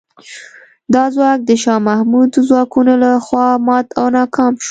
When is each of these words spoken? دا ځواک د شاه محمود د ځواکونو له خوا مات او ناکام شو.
دا 0.93 1.03
ځواک 1.15 1.39
د 1.45 1.51
شاه 1.63 1.83
محمود 1.87 2.27
د 2.33 2.37
ځواکونو 2.49 2.93
له 3.03 3.11
خوا 3.25 3.47
مات 3.67 3.87
او 3.99 4.05
ناکام 4.15 4.53
شو. 4.55 4.59